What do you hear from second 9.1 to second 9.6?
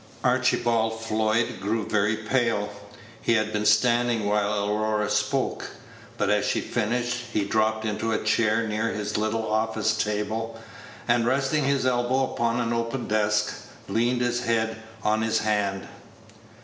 little